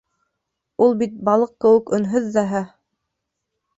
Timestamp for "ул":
0.85-0.95